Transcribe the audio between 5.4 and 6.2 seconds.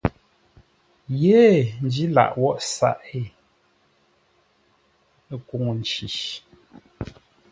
kúŋə́-nci.